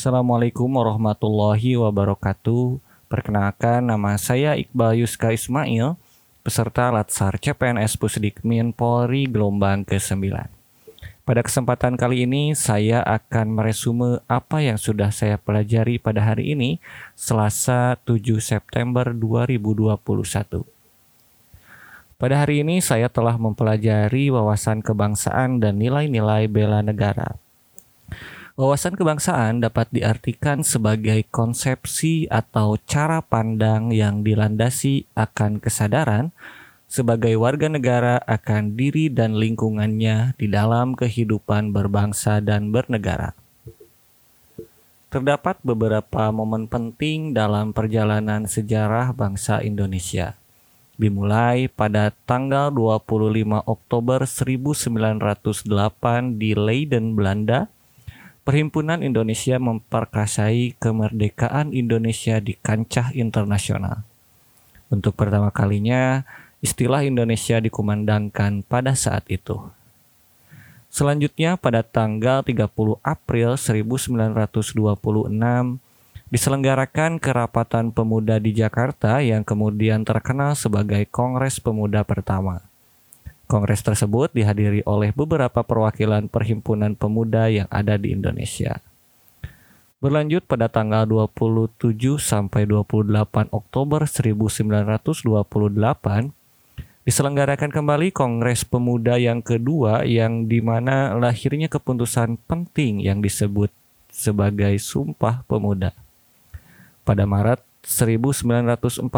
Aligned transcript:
Assalamualaikum 0.00 0.80
warahmatullahi 0.80 1.76
wabarakatuh. 1.76 2.80
Perkenalkan 3.12 3.84
nama 3.84 4.16
saya 4.16 4.56
Iqbal 4.56 5.04
Yuska 5.04 5.28
Ismail, 5.28 5.92
peserta 6.40 6.88
Latsar 6.88 7.36
CPNS 7.36 8.00
Pusdikmin 8.00 8.72
Polri 8.72 9.28
gelombang 9.28 9.84
ke-9. 9.84 10.32
Pada 11.28 11.44
kesempatan 11.44 12.00
kali 12.00 12.24
ini 12.24 12.56
saya 12.56 13.04
akan 13.04 13.52
meresume 13.52 14.24
apa 14.24 14.64
yang 14.64 14.80
sudah 14.80 15.12
saya 15.12 15.36
pelajari 15.36 16.00
pada 16.00 16.24
hari 16.24 16.56
ini, 16.56 16.80
Selasa 17.12 18.00
7 18.08 18.40
September 18.40 19.12
2021. 19.12 20.64
Pada 22.16 22.40
hari 22.40 22.64
ini 22.64 22.80
saya 22.80 23.12
telah 23.12 23.36
mempelajari 23.36 24.32
wawasan 24.32 24.80
kebangsaan 24.80 25.60
dan 25.60 25.76
nilai-nilai 25.76 26.48
bela 26.48 26.80
negara. 26.80 27.36
Wawasan 28.60 28.92
kebangsaan 28.92 29.64
dapat 29.64 29.88
diartikan 29.88 30.60
sebagai 30.60 31.24
konsepsi 31.32 32.28
atau 32.28 32.76
cara 32.76 33.24
pandang 33.24 33.88
yang 33.88 34.20
dilandasi 34.20 35.08
akan 35.16 35.64
kesadaran 35.64 36.28
sebagai 36.84 37.40
warga 37.40 37.72
negara 37.72 38.20
akan 38.28 38.76
diri 38.76 39.08
dan 39.08 39.40
lingkungannya 39.40 40.36
di 40.36 40.52
dalam 40.52 40.92
kehidupan 40.92 41.72
berbangsa 41.72 42.44
dan 42.44 42.68
bernegara. 42.68 43.32
Terdapat 45.08 45.56
beberapa 45.64 46.28
momen 46.28 46.68
penting 46.68 47.32
dalam 47.32 47.72
perjalanan 47.72 48.44
sejarah 48.44 49.16
bangsa 49.16 49.64
Indonesia. 49.64 50.36
Dimulai 51.00 51.72
pada 51.72 52.12
tanggal 52.28 52.68
25 52.68 53.64
Oktober 53.64 54.28
1908 54.28 56.36
di 56.36 56.52
Leiden, 56.52 57.16
Belanda, 57.16 57.72
Perhimpunan 58.50 59.06
Indonesia 59.06 59.62
memperkasai 59.62 60.74
kemerdekaan 60.82 61.70
Indonesia 61.70 62.42
di 62.42 62.58
kancah 62.58 63.14
internasional. 63.14 64.02
Untuk 64.90 65.14
pertama 65.14 65.54
kalinya, 65.54 66.26
istilah 66.58 67.06
Indonesia 67.06 67.62
dikumandangkan 67.62 68.66
pada 68.66 68.98
saat 68.98 69.22
itu. 69.30 69.54
Selanjutnya 70.90 71.54
pada 71.62 71.86
tanggal 71.86 72.42
30 72.42 72.98
April 73.06 73.54
1926 73.54 74.18
diselenggarakan 76.34 77.22
kerapatan 77.22 77.94
pemuda 77.94 78.42
di 78.42 78.50
Jakarta 78.50 79.22
yang 79.22 79.46
kemudian 79.46 80.02
terkenal 80.02 80.58
sebagai 80.58 81.06
Kongres 81.06 81.62
Pemuda 81.62 82.02
pertama. 82.02 82.66
Kongres 83.50 83.82
tersebut 83.82 84.30
dihadiri 84.30 84.86
oleh 84.86 85.10
beberapa 85.10 85.66
perwakilan 85.66 86.30
perhimpunan 86.30 86.94
pemuda 86.94 87.50
yang 87.50 87.66
ada 87.66 87.98
di 87.98 88.14
Indonesia. 88.14 88.78
Berlanjut 89.98 90.46
pada 90.46 90.70
tanggal 90.70 91.04
27 91.04 91.98
sampai 92.22 92.64
28 92.64 93.50
Oktober 93.50 94.06
1928 94.06 95.26
diselenggarakan 97.02 97.74
kembali 97.74 98.14
Kongres 98.14 98.62
Pemuda 98.62 99.18
yang 99.18 99.42
kedua 99.42 100.06
yang 100.06 100.46
di 100.46 100.62
mana 100.62 101.18
lahirnya 101.18 101.66
keputusan 101.66 102.38
penting 102.46 103.02
yang 103.02 103.18
disebut 103.18 103.74
sebagai 104.08 104.78
Sumpah 104.78 105.42
Pemuda. 105.44 105.90
Pada 107.02 107.26
Maret 107.26 107.60
1945 107.82 109.10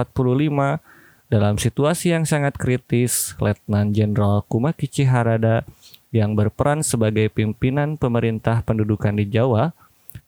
dalam 1.32 1.56
situasi 1.56 2.12
yang 2.12 2.28
sangat 2.28 2.60
kritis, 2.60 3.32
Letnan 3.40 3.96
Jenderal 3.96 4.44
Kumakichi 4.52 5.08
Harada 5.08 5.64
yang 6.12 6.36
berperan 6.36 6.84
sebagai 6.84 7.32
pimpinan 7.32 7.96
pemerintah 7.96 8.60
pendudukan 8.60 9.16
di 9.16 9.24
Jawa 9.32 9.72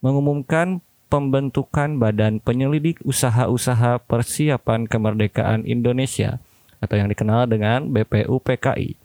mengumumkan 0.01 0.81
pembentukan 1.05 2.01
Badan 2.01 2.41
Penyelidik 2.41 3.05
Usaha-usaha 3.05 4.01
Persiapan 4.01 4.89
Kemerdekaan 4.89 5.69
Indonesia 5.69 6.41
atau 6.81 6.97
yang 6.97 7.13
dikenal 7.13 7.45
dengan 7.53 7.85
BPUPKI 7.93 8.97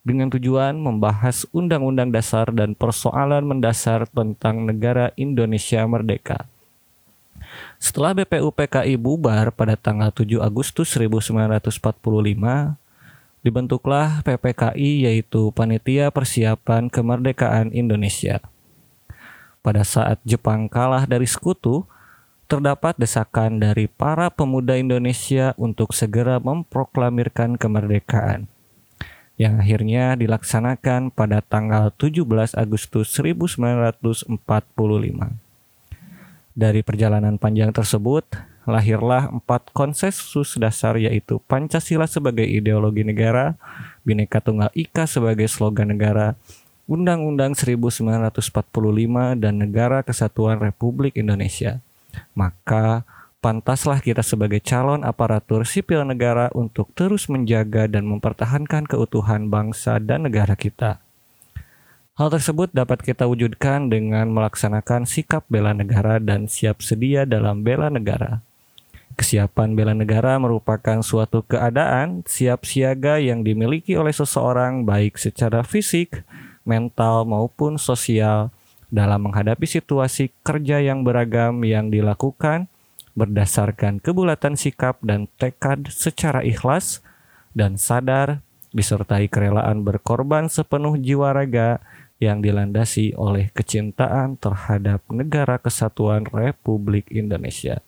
dengan 0.00 0.32
tujuan 0.32 0.80
membahas 0.80 1.44
undang-undang 1.52 2.08
dasar 2.08 2.48
dan 2.56 2.72
persoalan 2.72 3.44
mendasar 3.44 4.08
tentang 4.08 4.64
negara 4.64 5.12
Indonesia 5.20 5.84
merdeka. 5.84 6.48
Setelah 7.76 8.16
BPUPKI 8.16 8.96
bubar 8.96 9.52
pada 9.52 9.76
tanggal 9.76 10.08
7 10.10 10.40
Agustus 10.40 10.88
1945, 10.94 12.78
dibentuklah 13.44 14.24
PPKI 14.24 15.10
yaitu 15.10 15.52
Panitia 15.52 16.08
Persiapan 16.08 16.88
Kemerdekaan 16.88 17.74
Indonesia. 17.76 18.40
Pada 19.60 19.84
saat 19.84 20.16
Jepang 20.24 20.72
kalah 20.72 21.04
dari 21.04 21.28
sekutu, 21.28 21.84
terdapat 22.48 22.96
desakan 22.96 23.60
dari 23.60 23.88
para 23.88 24.32
pemuda 24.32 24.76
Indonesia 24.76 25.56
untuk 25.56 25.96
segera 25.96 26.40
memproklamirkan 26.40 27.56
kemerdekaan 27.56 28.48
yang 29.34 29.58
akhirnya 29.58 30.14
dilaksanakan 30.14 31.10
pada 31.10 31.42
tanggal 31.42 31.90
17 31.90 32.54
Agustus 32.54 33.10
1945. 33.18 34.30
Dari 36.54 36.86
perjalanan 36.86 37.34
panjang 37.34 37.74
tersebut, 37.74 38.22
lahirlah 38.62 39.26
empat 39.26 39.74
konsensus 39.74 40.54
dasar 40.54 40.94
yaitu 41.02 41.42
Pancasila 41.50 42.06
sebagai 42.06 42.46
ideologi 42.46 43.02
negara, 43.02 43.58
Bhinneka 44.06 44.38
Tunggal 44.38 44.70
Ika 44.70 45.10
sebagai 45.10 45.50
slogan 45.50 45.90
negara, 45.90 46.38
Undang-Undang 46.86 47.58
1945 47.58 49.34
dan 49.34 49.54
Negara 49.58 50.06
Kesatuan 50.06 50.62
Republik 50.62 51.18
Indonesia. 51.18 51.82
Maka 52.38 53.02
pantaslah 53.42 53.98
kita 53.98 54.22
sebagai 54.24 54.62
calon 54.62 55.04
aparatur 55.04 55.66
sipil 55.68 56.06
negara 56.06 56.54
untuk 56.56 56.88
terus 56.94 57.26
menjaga 57.26 57.90
dan 57.90 58.06
mempertahankan 58.08 58.86
keutuhan 58.86 59.50
bangsa 59.52 60.00
dan 60.00 60.24
negara 60.30 60.54
kita. 60.56 61.03
Hal 62.14 62.30
tersebut 62.30 62.70
dapat 62.70 63.02
kita 63.02 63.26
wujudkan 63.26 63.90
dengan 63.90 64.30
melaksanakan 64.30 65.02
sikap 65.02 65.42
bela 65.50 65.74
negara 65.74 66.22
dan 66.22 66.46
siap 66.46 66.78
sedia 66.78 67.26
dalam 67.26 67.66
bela 67.66 67.90
negara. 67.90 68.38
Kesiapan 69.18 69.74
bela 69.74 69.98
negara 69.98 70.38
merupakan 70.38 71.02
suatu 71.02 71.42
keadaan 71.42 72.22
siap 72.22 72.70
siaga 72.70 73.18
yang 73.18 73.42
dimiliki 73.42 73.98
oleh 73.98 74.14
seseorang 74.14 74.86
baik 74.86 75.18
secara 75.18 75.66
fisik, 75.66 76.22
mental 76.62 77.26
maupun 77.26 77.82
sosial 77.82 78.54
dalam 78.94 79.26
menghadapi 79.26 79.66
situasi 79.66 80.30
kerja 80.46 80.78
yang 80.78 81.02
beragam 81.02 81.66
yang 81.66 81.90
dilakukan 81.90 82.70
berdasarkan 83.18 83.98
kebulatan 83.98 84.54
sikap 84.54 85.02
dan 85.02 85.26
tekad 85.34 85.90
secara 85.90 86.46
ikhlas 86.46 87.02
dan 87.58 87.74
sadar 87.74 88.38
disertai 88.74 89.30
kerelaan 89.30 89.86
berkorban 89.86 90.50
sepenuh 90.50 90.98
jiwa 90.98 91.30
raga 91.30 91.78
yang 92.18 92.42
dilandasi 92.42 93.14
oleh 93.14 93.50
kecintaan 93.54 94.38
terhadap 94.38 95.02
negara 95.10 95.56
kesatuan 95.62 96.26
Republik 96.26 97.06
Indonesia. 97.14 97.78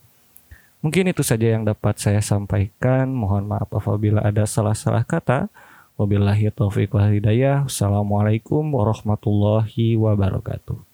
Mungkin 0.86 1.10
itu 1.10 1.26
saja 1.26 1.50
yang 1.50 1.66
dapat 1.66 1.98
saya 1.98 2.22
sampaikan. 2.22 3.10
Mohon 3.10 3.50
maaf 3.50 3.70
apabila 3.74 4.22
ada 4.22 4.46
salah-salah 4.46 5.02
kata. 5.02 5.50
Wabillahi 5.98 6.54
taufiq 6.54 6.94
wal 6.94 7.10
hidayah. 7.10 7.66
Assalamualaikum 7.66 8.62
warahmatullahi 8.62 9.98
wabarakatuh. 9.98 10.85